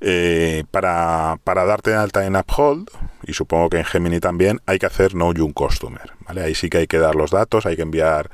Eh, 0.00 0.64
para, 0.70 1.38
para, 1.44 1.66
darte 1.66 1.90
de 1.90 1.96
alta 1.96 2.24
en 2.24 2.36
Uphold, 2.36 2.88
y 3.26 3.34
supongo 3.34 3.68
que 3.68 3.76
en 3.76 3.84
Gemini 3.84 4.18
también, 4.18 4.62
hay 4.64 4.78
que 4.78 4.86
hacer 4.86 5.14
No 5.14 5.34
You 5.34 5.52
Customer. 5.52 6.12
¿vale? 6.26 6.42
Ahí 6.42 6.54
sí 6.54 6.70
que 6.70 6.78
hay 6.78 6.86
que 6.86 6.98
dar 6.98 7.16
los 7.16 7.30
datos, 7.30 7.66
hay 7.66 7.76
que 7.76 7.82
enviar 7.82 8.30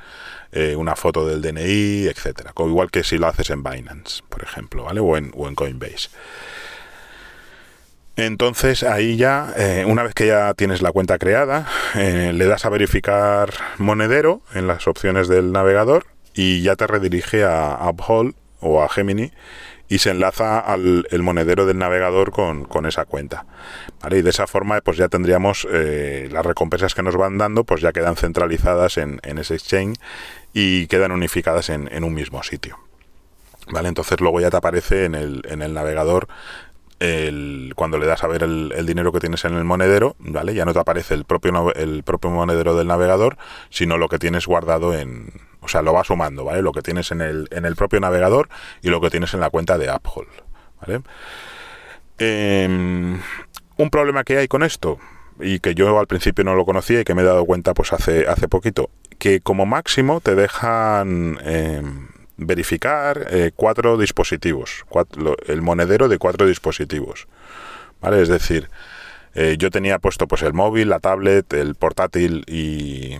una 0.77 0.95
foto 0.95 1.27
del 1.27 1.41
DNI, 1.41 2.07
etcétera. 2.07 2.51
Igual 2.57 2.89
que 2.89 3.03
si 3.03 3.19
lo 3.19 3.27
haces 3.27 3.51
en 3.51 3.61
Binance, 3.61 4.23
por 4.27 4.41
ejemplo, 4.41 4.85
¿vale? 4.85 5.01
o, 5.01 5.15
en, 5.17 5.31
o 5.35 5.47
en 5.47 5.53
Coinbase. 5.53 6.09
Entonces 8.17 8.83
ahí 8.83 9.15
ya, 9.15 9.53
eh, 9.57 9.85
una 9.87 10.03
vez 10.03 10.13
que 10.13 10.27
ya 10.27 10.53
tienes 10.55 10.81
la 10.81 10.91
cuenta 10.91 11.17
creada, 11.19 11.67
le 11.95 12.45
das 12.45 12.65
a 12.65 12.69
verificar 12.69 13.53
monedero 13.77 14.41
en 14.53 14.67
las 14.67 14.87
opciones 14.87 15.27
del 15.27 15.51
navegador 15.51 16.07
y 16.33 16.61
ya 16.63 16.75
te 16.75 16.87
redirige 16.87 17.43
a 17.45 17.77
Uphold 17.89 18.33
o 18.59 18.81
a 18.81 18.89
Gemini 18.89 19.31
y 19.89 19.99
se 19.99 20.09
enlaza 20.11 20.59
al 20.59 21.07
el 21.11 21.23
monedero 21.23 21.65
del 21.65 21.77
navegador 21.77 22.31
con, 22.31 22.85
esa 22.85 23.05
cuenta. 23.05 23.45
Y 24.09 24.21
de 24.21 24.29
esa 24.29 24.47
forma 24.47 24.81
pues 24.81 24.97
ya 24.97 25.07
tendríamos 25.07 25.67
eh, 25.71 26.27
las 26.31 26.45
recompensas 26.45 26.93
que 26.93 27.03
nos 27.03 27.15
van 27.15 27.37
dando, 27.37 27.63
pues 27.63 27.81
ya 27.81 27.93
quedan 27.93 28.15
centralizadas 28.15 28.97
en, 28.97 29.19
ese 29.23 29.55
exchange 29.55 29.97
y 30.53 30.87
quedan 30.87 31.11
unificadas 31.11 31.69
en, 31.69 32.03
un 32.03 32.13
mismo 32.13 32.43
sitio. 32.43 32.79
¿Vale? 33.69 33.89
Entonces 33.89 34.19
luego 34.21 34.39
ya 34.39 34.49
te 34.49 34.57
aparece 34.57 35.05
en 35.05 35.15
el, 35.15 35.41
en 35.49 35.61
el 35.61 35.73
navegador 35.73 36.27
el, 36.99 37.73
cuando 37.75 37.97
le 37.97 38.05
das 38.05 38.23
a 38.23 38.27
ver 38.27 38.43
el, 38.43 38.85
dinero 38.85 39.11
que 39.11 39.19
tienes 39.19 39.45
en 39.45 39.53
el 39.53 39.63
monedero, 39.63 40.15
¿vale? 40.19 40.53
Ya 40.53 40.65
no 40.65 40.73
te 40.73 40.79
aparece 40.79 41.13
el 41.13 41.25
propio, 41.25 41.73
el 41.73 42.03
propio 42.03 42.29
monedero 42.31 42.75
del 42.75 42.87
navegador, 42.87 43.37
sino 43.69 43.97
lo 43.97 44.09
que 44.09 44.19
tienes 44.19 44.47
guardado 44.47 44.93
en, 44.93 45.31
o 45.61 45.67
sea, 45.67 45.81
lo 45.81 45.93
va 45.93 46.03
sumando, 46.03 46.43
¿vale? 46.43 46.61
Lo 46.61 46.71
que 46.71 46.81
tienes 46.81 47.11
en 47.11 47.21
el, 47.21 47.47
en 47.51 47.65
el 47.65 47.75
propio 47.75 47.99
navegador 47.99 48.49
y 48.81 48.89
lo 48.89 49.01
que 49.01 49.09
tienes 49.09 49.33
en 49.33 49.39
la 49.39 49.49
cuenta 49.49 49.77
de 49.77 49.91
Uphold, 49.91 50.29
¿vale? 50.81 51.01
Em, 52.17 53.19
un 53.77 53.89
problema 53.91 54.23
que 54.23 54.37
hay 54.37 54.47
con 54.47 54.63
esto, 54.63 54.97
y 55.39 55.59
que 55.59 55.75
yo 55.75 55.99
al 55.99 56.07
principio 56.07 56.43
no 56.43 56.55
lo 56.55 56.65
conocía 56.65 57.01
y 57.01 57.03
que 57.03 57.13
me 57.13 57.21
he 57.21 57.25
dado 57.25 57.45
cuenta 57.45 57.73
pues 57.73 57.93
hace, 57.93 58.27
hace 58.27 58.47
poquito, 58.47 58.89
que 59.19 59.39
como 59.39 59.65
máximo 59.65 60.21
te 60.21 60.35
dejan 60.35 61.37
em, 61.43 62.07
verificar 62.37 63.27
eh, 63.29 63.51
cuatro 63.55 63.97
dispositivos, 63.97 64.85
el 65.47 65.61
monedero 65.61 66.07
de 66.07 66.17
cuatro 66.17 66.47
dispositivos, 66.47 67.27
¿vale? 68.01 68.21
Es 68.21 68.29
decir, 68.29 68.69
eh, 69.33 69.55
yo 69.59 69.69
tenía 69.71 69.99
puesto 69.99 70.27
pues 70.27 70.41
el 70.43 70.53
móvil, 70.53 70.89
la 70.89 70.99
tablet, 70.99 71.51
el 71.53 71.75
portátil 71.75 72.43
y 72.47 73.17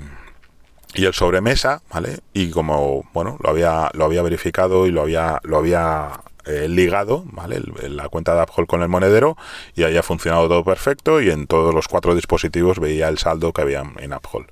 y 0.97 1.05
el 1.05 1.13
sobremesa, 1.13 1.81
¿vale? 1.91 2.19
Y 2.33 2.49
como, 2.49 3.03
bueno, 3.13 3.37
lo 3.43 3.49
había, 3.49 3.91
lo 3.93 4.05
había 4.05 4.21
verificado 4.23 4.87
y 4.87 4.91
lo 4.91 5.01
había, 5.01 5.39
lo 5.43 5.57
había 5.57 6.21
eh, 6.45 6.67
ligado, 6.67 7.23
¿vale? 7.25 7.61
la 7.89 8.09
cuenta 8.09 8.35
de 8.35 8.41
Uphold 8.43 8.67
con 8.67 8.81
el 8.81 8.87
monedero 8.87 9.37
y 9.75 9.83
había 9.83 10.01
funcionado 10.01 10.47
todo 10.47 10.63
perfecto 10.63 11.21
y 11.21 11.29
en 11.29 11.45
todos 11.45 11.73
los 11.73 11.87
cuatro 11.87 12.15
dispositivos 12.15 12.79
veía 12.79 13.09
el 13.09 13.17
saldo 13.17 13.53
que 13.53 13.61
había 13.61 13.83
en 13.97 14.13
Uphold. 14.13 14.47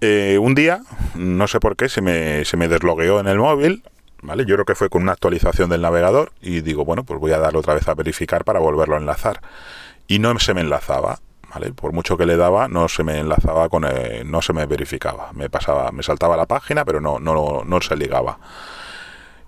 Eh, 0.00 0.38
un 0.40 0.54
día, 0.54 0.80
no 1.14 1.48
sé 1.48 1.60
por 1.60 1.76
qué, 1.76 1.88
se 1.88 2.02
me, 2.02 2.44
se 2.44 2.56
me 2.56 2.68
deslogueó 2.68 3.20
en 3.20 3.28
el 3.28 3.38
móvil, 3.38 3.82
¿vale? 4.22 4.44
Yo 4.44 4.56
creo 4.56 4.64
que 4.64 4.74
fue 4.74 4.88
con 4.88 5.02
una 5.02 5.12
actualización 5.12 5.70
del 5.70 5.82
navegador 5.82 6.32
y 6.40 6.60
digo, 6.60 6.84
bueno, 6.84 7.04
pues 7.04 7.18
voy 7.20 7.32
a 7.32 7.38
darle 7.38 7.58
otra 7.58 7.74
vez 7.74 7.88
a 7.88 7.94
verificar 7.94 8.44
para 8.44 8.60
volverlo 8.60 8.96
a 8.96 8.98
enlazar. 8.98 9.40
Y 10.06 10.18
no 10.18 10.38
se 10.38 10.54
me 10.54 10.60
enlazaba. 10.60 11.20
Por 11.74 11.92
mucho 11.92 12.18
que 12.18 12.26
le 12.26 12.36
daba, 12.36 12.68
no 12.68 12.86
se 12.86 13.02
me 13.02 13.18
enlazaba 13.18 13.70
con, 13.70 13.86
no 14.26 14.42
se 14.42 14.52
me 14.52 14.66
verificaba. 14.66 15.30
Me 15.32 15.48
pasaba, 15.48 15.90
me 15.90 16.02
saltaba 16.02 16.36
la 16.36 16.44
página, 16.44 16.84
pero 16.84 17.00
no, 17.00 17.18
no, 17.18 17.62
no 17.64 17.80
se 17.80 17.96
ligaba. 17.96 18.38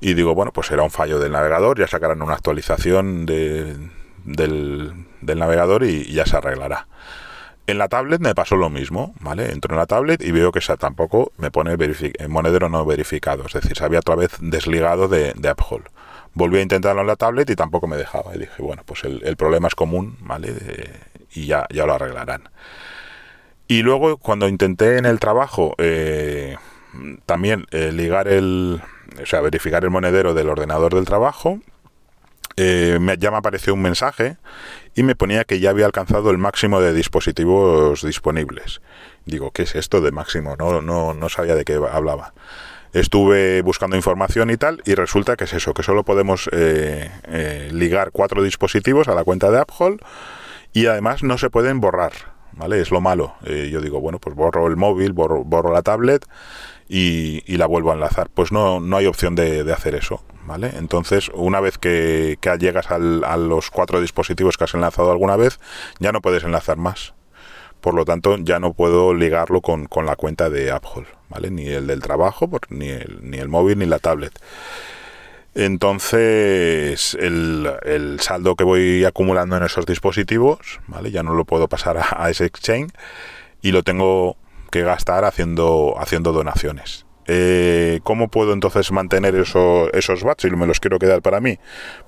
Y 0.00 0.14
digo, 0.14 0.35
bueno, 0.35 0.52
pues 0.52 0.71
era 0.71 0.83
un 0.83 0.90
fallo 0.90 1.19
del 1.19 1.33
navegador, 1.33 1.78
ya 1.78 1.87
sacarán 1.87 2.23
una 2.23 2.35
actualización 2.35 3.26
del, 3.26 3.90
del, 4.25 4.95
navegador 5.21 5.85
y, 5.85 6.12
ya 6.12 6.25
se 6.25 6.37
arreglará. 6.37 6.87
En 7.68 7.76
la 7.76 7.88
tablet 7.88 8.18
me 8.22 8.34
pasó 8.34 8.56
lo 8.56 8.70
mismo, 8.70 9.14
¿vale? 9.20 9.52
Entro 9.52 9.75
en 9.75 9.78
la 9.78 9.84
tablet 9.84 10.22
y 10.22 10.30
veo 10.30 10.52
que 10.52 10.58
esa 10.58 10.78
tampoco 10.78 11.32
me 11.37 11.50
pone 11.50 11.76
monedero 12.26 12.70
no 12.70 12.87
verificado, 12.87 13.44
es 13.44 13.52
decir, 13.52 13.76
se 13.76 13.84
había 13.84 13.98
otra 13.98 14.14
vez 14.14 14.30
desligado 14.40 15.06
de, 15.06 15.34
de. 15.34 15.54
Volví 16.32 16.60
a 16.60 16.62
intentarlo 16.62 17.02
en 17.02 17.06
la 17.06 17.16
tablet 17.16 17.50
y 17.50 17.56
tampoco 17.56 17.87
me 17.87 17.98
dejaba. 17.98 18.34
Y 18.34 18.38
dije, 18.38 18.62
bueno, 18.62 18.84
pues 18.87 19.04
el, 19.04 19.37
problema 19.37 19.68
es 19.68 19.75
común, 19.75 20.16
¿vale? 20.20 20.54
y 21.34 21.44
ya, 21.44 21.66
ya 21.68 21.84
lo 21.84 21.92
arreglarán. 21.92 22.48
Y 23.66 23.82
luego, 23.82 24.16
cuando 24.16 24.48
intenté 24.48 24.96
en 24.96 25.04
el 25.04 25.20
trabajo 25.20 25.75
eh, 25.76 26.56
también 27.26 27.66
eh, 27.70 27.92
ligar 27.92 28.28
el, 28.28 28.80
o 29.22 29.26
sea, 29.26 29.42
verificar 29.42 29.84
el 29.84 29.90
monedero 29.90 30.32
del 30.32 30.48
ordenador 30.48 30.94
del 30.94 31.04
trabajo, 31.04 31.60
eh, 32.60 32.98
me, 33.00 33.16
ya 33.18 33.30
me 33.30 33.36
apareció 33.36 33.72
un 33.72 33.82
mensaje 33.82 34.36
y 34.96 35.04
me 35.04 35.14
ponía 35.14 35.44
que 35.44 35.60
ya 35.60 35.70
había 35.70 35.86
alcanzado 35.86 36.32
el 36.32 36.38
máximo 36.38 36.80
de 36.80 36.92
dispositivos 36.92 38.02
disponibles. 38.02 38.80
Digo, 39.26 39.52
¿qué 39.52 39.62
es 39.62 39.76
esto 39.76 40.00
de 40.00 40.10
máximo? 40.10 40.56
No, 40.56 40.82
no, 40.82 41.14
no 41.14 41.28
sabía 41.28 41.54
de 41.54 41.64
qué 41.64 41.74
hablaba. 41.74 42.34
Estuve 42.92 43.62
buscando 43.62 43.94
información 43.94 44.50
y 44.50 44.56
tal, 44.56 44.82
y 44.84 44.96
resulta 44.96 45.36
que 45.36 45.44
es 45.44 45.52
eso, 45.52 45.72
que 45.72 45.84
solo 45.84 46.02
podemos 46.02 46.50
eh, 46.52 47.08
eh, 47.28 47.68
ligar 47.70 48.10
cuatro 48.10 48.42
dispositivos 48.42 49.06
a 49.06 49.14
la 49.14 49.22
cuenta 49.22 49.52
de 49.52 49.60
Uphold 49.60 50.00
y 50.72 50.86
además 50.86 51.22
no 51.22 51.38
se 51.38 51.50
pueden 51.50 51.78
borrar, 51.80 52.12
¿vale? 52.52 52.80
Es 52.80 52.90
lo 52.90 53.00
malo. 53.00 53.34
yo 53.44 53.80
digo, 53.80 54.00
bueno, 54.00 54.18
pues 54.18 54.34
borro 54.34 54.66
el 54.66 54.76
móvil, 54.76 55.12
borro, 55.12 55.72
la 55.72 55.82
tablet 55.82 56.26
y, 56.88 57.57
la 57.57 57.66
vuelvo 57.66 57.90
a 57.90 57.95
enlazar. 57.95 58.30
Pues 58.33 58.52
no, 58.52 58.80
no 58.80 58.97
hay 58.97 59.07
opción 59.07 59.35
de, 59.35 59.64
de 59.64 59.73
hacer 59.73 59.95
eso. 59.95 60.23
¿vale? 60.49 60.73
Entonces, 60.76 61.30
una 61.35 61.61
vez 61.61 61.78
que, 61.78 62.38
llegas 62.59 62.90
a 62.90 63.37
los 63.37 63.71
cuatro 63.71 64.00
dispositivos 64.00 64.57
que 64.57 64.64
has 64.64 64.75
enlazado 64.75 65.12
alguna 65.12 65.37
vez, 65.37 65.61
ya 66.00 66.11
no 66.11 66.21
puedes 66.21 66.42
enlazar 66.42 66.78
más. 66.78 67.14
Por 67.80 67.95
lo 67.95 68.04
tanto, 68.04 68.37
ya 68.38 68.59
no 68.59 68.73
puedo 68.73 69.14
ligarlo 69.14 69.61
con, 69.61 69.87
la 70.04 70.16
cuenta 70.16 70.50
de 70.50 70.73
Uphold, 70.73 71.07
¿vale? 71.28 71.50
Ni 71.50 71.68
el 71.68 71.87
del 71.87 72.00
trabajo, 72.00 72.50
ni 72.71 72.88
el, 72.88 73.21
ni 73.23 73.38
el 73.38 73.49
móvil, 73.49 73.78
ni 73.78 73.87
la 73.87 74.00
tablet. 74.00 74.33
Entonces, 75.54 77.14
el, 77.21 78.18
saldo 78.21 78.57
que 78.57 78.64
voy 78.64 79.04
acumulando 79.04 79.57
en 79.57 79.62
esos 79.62 79.87
dispositivos, 79.87 80.80
¿vale? 80.87 81.11
Ya 81.11 81.23
no 81.23 81.35
lo 81.35 81.45
puedo 81.45 81.68
pasar 81.68 81.99
a, 81.99 82.30
ese 82.30 82.47
exchange 82.47 82.92
y 83.61 83.73
lo 83.73 83.83
tengo 83.83 84.37
que 84.70 84.82
gastar 84.82 85.25
haciendo, 85.25 85.94
haciendo 85.98 86.32
donaciones. 86.32 87.06
Eh, 87.30 88.00
¿Cómo 88.04 88.28
puedo 88.28 88.54
entonces 88.54 88.90
mantener 88.90 89.34
eso, 89.34 89.92
esos 89.92 90.25
bats 90.25 90.44
si 90.44 90.50
me 90.50 90.66
los 90.66 90.80
quiero 90.80 90.98
quedar 90.98 91.20
para 91.20 91.40
mí? 91.40 91.58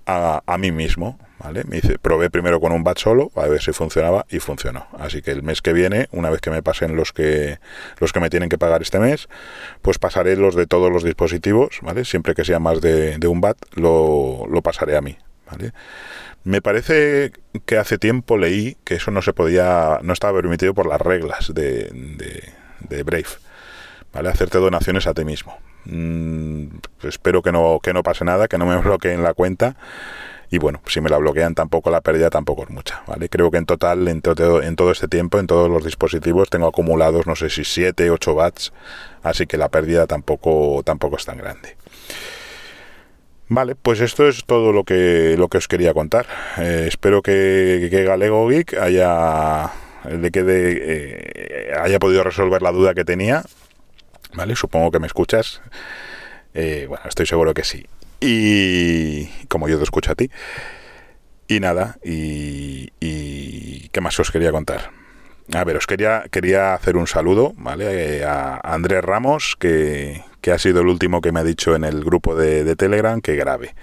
a, 0.06 0.42
a 0.46 0.58
mí 0.58 0.72
mismo, 0.72 1.18
¿vale? 1.38 1.64
Me 1.64 1.76
dice, 1.76 1.98
probé 1.98 2.30
primero 2.30 2.60
con 2.60 2.72
un 2.72 2.82
bat 2.82 2.98
solo 2.98 3.30
a 3.36 3.46
ver 3.46 3.60
si 3.60 3.72
funcionaba 3.72 4.26
y 4.30 4.38
funcionó. 4.38 4.86
Así 4.98 5.22
que 5.22 5.30
el 5.30 5.42
mes 5.42 5.62
que 5.62 5.72
viene, 5.72 6.08
una 6.12 6.30
vez 6.30 6.40
que 6.40 6.50
me 6.50 6.62
pasen 6.62 6.96
los 6.96 7.12
que 7.12 7.58
los 7.98 8.12
que 8.12 8.20
me 8.20 8.30
tienen 8.30 8.48
que 8.48 8.58
pagar 8.58 8.82
este 8.82 8.98
mes, 8.98 9.28
pues 9.82 9.98
pasaré 9.98 10.36
los 10.36 10.54
de 10.54 10.66
todos 10.66 10.90
los 10.90 11.04
dispositivos, 11.04 11.80
¿vale? 11.82 12.04
Siempre 12.04 12.34
que 12.34 12.44
sea 12.44 12.58
más 12.58 12.80
de, 12.80 13.18
un 13.28 13.40
bat, 13.40 13.58
lo, 13.74 14.46
lo, 14.50 14.62
pasaré 14.62 14.96
a 14.96 15.00
mí, 15.00 15.18
Me 16.44 16.62
parece 16.62 17.32
que 17.66 17.76
hace 17.76 17.98
tiempo 17.98 18.36
leí 18.36 18.76
que 18.84 18.94
eso 18.94 19.10
no 19.10 19.22
se 19.22 19.32
podía, 19.32 19.98
no 20.02 20.12
estaba 20.12 20.40
permitido 20.40 20.74
por 20.74 20.86
las 20.86 21.00
reglas 21.00 21.52
de, 21.54 21.90
de, 22.88 23.02
Brave, 23.02 23.26
¿vale? 24.12 24.28
Hacerte 24.28 24.58
donaciones 24.58 25.06
a 25.06 25.14
ti 25.14 25.24
mismo. 25.24 25.58
Mm, 25.84 26.66
espero 27.02 27.42
que 27.42 27.52
no, 27.52 27.80
que 27.82 27.92
no 27.92 28.02
pase 28.02 28.24
nada, 28.24 28.48
que 28.48 28.58
no 28.58 28.66
me 28.66 28.76
bloqueen 28.80 29.22
la 29.22 29.34
cuenta 29.34 29.76
y 30.50 30.58
bueno, 30.58 30.80
si 30.86 31.00
me 31.00 31.10
la 31.10 31.18
bloquean 31.18 31.54
tampoco 31.54 31.90
la 31.90 32.00
pérdida 32.00 32.30
tampoco 32.30 32.62
es 32.62 32.70
mucha, 32.70 33.02
¿vale? 33.06 33.28
Creo 33.28 33.50
que 33.50 33.58
en 33.58 33.66
total, 33.66 34.08
en 34.08 34.22
todo, 34.22 34.62
en 34.62 34.76
todo 34.76 34.92
este 34.92 35.06
tiempo, 35.06 35.38
en 35.38 35.46
todos 35.46 35.70
los 35.70 35.84
dispositivos, 35.84 36.48
tengo 36.48 36.66
acumulados, 36.66 37.26
no 37.26 37.36
sé 37.36 37.50
si 37.50 37.64
7, 37.64 38.10
8 38.10 38.32
watts, 38.32 38.72
así 39.22 39.46
que 39.46 39.58
la 39.58 39.68
pérdida 39.68 40.06
tampoco, 40.06 40.82
tampoco 40.84 41.16
es 41.16 41.26
tan 41.26 41.36
grande. 41.36 41.76
Vale, 43.50 43.74
pues 43.74 44.00
esto 44.00 44.28
es 44.28 44.44
todo 44.44 44.72
lo 44.72 44.84
que, 44.84 45.34
lo 45.38 45.48
que 45.48 45.58
os 45.58 45.68
quería 45.68 45.94
contar. 45.94 46.26
Eh, 46.58 46.84
espero 46.86 47.22
que, 47.22 47.88
que, 47.90 48.04
Galego 48.04 48.46
Geek 48.48 48.74
haya, 48.74 49.70
le 50.04 50.30
quede, 50.30 50.78
eh, 50.80 51.72
haya 51.80 51.98
podido 51.98 52.22
resolver 52.24 52.60
la 52.60 52.72
duda 52.72 52.94
que 52.94 53.04
tenía. 53.04 53.42
Vale, 54.34 54.54
supongo 54.54 54.90
que 54.90 54.98
me 54.98 55.06
escuchas. 55.06 55.62
Eh, 56.52 56.86
bueno, 56.88 57.04
estoy 57.08 57.26
seguro 57.26 57.54
que 57.54 57.64
sí 57.64 57.86
y 58.20 59.26
como 59.46 59.68
yo 59.68 59.78
te 59.78 59.84
escucho 59.84 60.12
a 60.12 60.14
ti. 60.14 60.30
Y 61.46 61.60
nada, 61.60 61.96
y, 62.04 62.90
¿qué 63.88 64.00
más 64.02 64.20
os 64.20 64.30
quería 64.30 64.52
contar? 64.52 64.90
A 65.54 65.64
ver, 65.64 65.76
os 65.76 65.86
quería, 65.86 66.24
quería 66.30 66.74
hacer 66.74 66.98
un 66.98 67.06
saludo, 67.06 67.54
¿vale? 67.56 68.22
A 68.24 68.60
Andrés 68.62 69.02
Ramos, 69.02 69.56
que, 69.58 70.22
que 70.40 70.52
ha 70.52 70.58
sido 70.58 70.80
el 70.80 70.88
último 70.88 71.20
que 71.20 71.32
me 71.32 71.40
ha 71.40 71.44
dicho 71.44 71.74
en 71.74 71.84
el 71.84 72.04
grupo 72.04 72.34
de, 72.34 72.76
Telegram 72.76 73.20
que 73.20 73.36
grabe. 73.36 73.74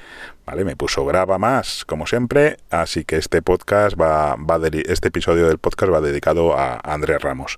¿Vale? 0.46 0.64
Me 0.64 0.76
puso 0.76 1.06
graba 1.06 1.38
más, 1.38 1.86
como 1.86 2.06
siempre, 2.06 2.58
así 2.70 3.04
que 3.04 3.18
este 3.18 3.42
podcast 3.42 4.00
va, 4.00 4.36
va 4.36 4.60
este 4.68 5.08
episodio 5.08 5.48
del 5.48 5.58
podcast 5.58 5.92
va 5.92 6.02
dedicado 6.02 6.58
a 6.58 6.80
Andrés 6.84 7.22
Ramos. 7.22 7.58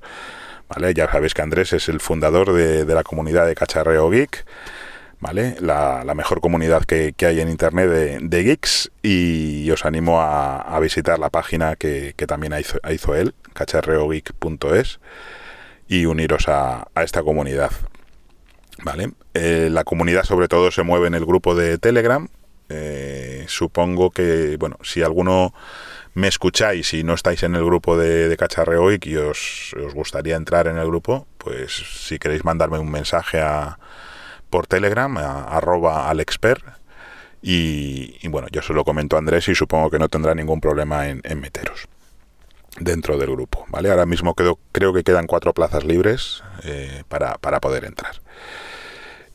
¿Vale? 0.70 0.94
Ya 0.94 1.10
sabéis 1.12 1.34
que 1.34 1.42
Andrés 1.42 1.74
es 1.74 1.90
el 1.90 2.00
fundador 2.00 2.54
de, 2.54 2.86
de 2.86 2.96
la 2.96 3.04
comunidad 3.04 3.46
de 3.46 3.56
Cacharreo 3.56 4.10
Geek 4.10 4.46
¿vale? 5.20 5.56
La, 5.60 6.04
mejor 6.16 6.42
comunidad 6.42 6.84
que, 6.84 7.14
hay 7.26 7.40
en 7.40 7.50
Internet 7.50 7.90
de, 8.22 8.44
geeks 8.44 8.92
y 9.02 9.70
os 9.72 9.86
animo 9.86 10.22
a, 10.22 10.80
visitar 10.80 11.20
la 11.20 11.30
página 11.30 11.76
que, 11.76 12.14
también 12.28 12.54
hizo, 12.60 12.80
hizo 12.92 13.16
él, 13.16 13.34
cacharreogeek.es 13.54 15.00
y 15.88 16.06
uniros 16.06 16.48
a, 16.48 16.88
esta 16.96 17.24
comunidad. 17.24 17.72
¿Vale? 18.84 19.12
Eh, 19.34 19.70
la 19.72 19.84
comunidad 19.84 20.24
sobre 20.24 20.48
todo 20.48 20.72
se 20.72 20.84
mueve 20.84 21.08
en 21.08 21.16
el 21.16 21.26
grupo 21.26 21.56
de 21.56 21.78
Telegram. 21.78 22.28
Eh, 22.70 23.46
supongo 23.48 24.12
que, 24.12 24.58
bueno, 24.60 24.78
si 24.84 25.02
alguno 25.02 25.54
me 26.13 26.28
escucháis 26.28 26.94
y 26.94 27.04
no 27.04 27.13
estáis 27.13 27.44
en 27.44 27.56
el 27.56 27.63
grupo 27.63 27.98
de, 27.98 28.28
de 28.28 28.38
Cacharreo 28.38 28.92
y 28.92 29.16
os, 29.16 29.74
os 29.74 29.94
gustaría 29.94 30.36
entrar 30.36 30.68
en 30.68 30.78
el 30.78 30.88
grupo, 30.88 31.28
pues 31.38 31.72
si 31.72 32.20
queréis 32.20 32.44
mandarme 32.44 32.80
un 32.80 32.92
mensaje 32.92 33.40
a, 33.40 33.80
por 34.50 34.68
Telegram, 34.68 35.16
a, 35.18 35.44
arroba 35.44 36.10
alexpert. 36.10 36.63
Y, 37.42 38.28
bueno, 38.28 38.48
yo 38.52 38.62
se 38.62 38.74
lo 38.74 38.84
comento 38.84 39.16
a 39.16 39.20
Andrés 39.20 39.48
y 39.48 39.56
supongo 39.56 39.90
que 39.90 40.00
no 40.00 40.10
tendrá 40.10 40.34
ningún 40.34 40.60
problema 40.60 41.08
en, 41.08 41.22
meteros 41.40 41.88
dentro 42.80 43.18
del 43.18 43.32
grupo. 43.32 43.66
¿vale? 43.70 43.90
Ahora 43.90 44.06
mismo 44.06 44.34
quedo, 44.34 44.60
creo 44.72 44.94
que 44.94 45.04
quedan 45.04 45.28
cuatro 45.28 45.54
plazas 45.54 45.86
libres 45.86 46.44
eh, 46.63 47.04
para, 47.08 47.38
poder 47.60 47.86
entrar. 47.86 48.20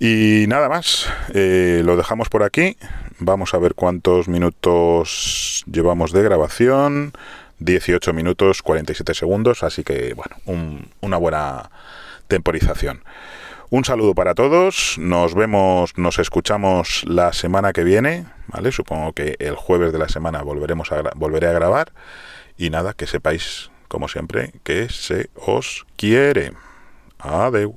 Y 0.04 0.46
nada 0.48 0.68
más, 0.68 1.08
eh, 1.32 1.80
lo 1.84 1.96
dejamos 1.96 2.28
por 2.28 2.42
aquí. 2.42 2.76
Vamos 3.20 3.54
a 3.54 3.58
ver 3.58 3.76
cuántos 3.76 4.26
minutos 4.26 5.62
llevamos 5.70 6.10
de 6.10 6.24
grabación. 6.24 7.12
18 7.60 8.12
minutos 8.12 8.62
47 8.62 9.14
segundos, 9.14 9.62
así 9.62 9.84
que 9.84 10.14
bueno, 10.14 10.34
una 11.00 11.16
buena 11.18 11.70
temporización. 12.26 13.04
Un 13.70 13.84
saludo 13.84 14.16
para 14.16 14.34
todos, 14.34 14.96
nos 14.98 15.36
vemos, 15.36 15.96
nos 15.96 16.18
escuchamos 16.18 17.04
la 17.06 17.32
semana 17.32 17.72
que 17.72 17.84
viene, 17.84 18.26
¿vale? 18.48 18.72
Supongo 18.72 19.12
que 19.12 19.36
el 19.38 19.54
jueves 19.54 19.92
de 19.92 20.00
la 20.00 20.08
semana 20.08 20.42
volveremos 20.42 20.90
volveré 21.14 21.46
a 21.46 21.52
grabar 21.52 21.92
y 22.58 22.70
nada, 22.70 22.92
que 22.92 23.06
sepáis 23.06 23.70
como 23.86 24.08
siempre 24.08 24.50
que 24.64 24.88
se 24.88 25.30
os 25.36 25.86
quiere. 25.96 26.54
Adeu. 27.20 27.76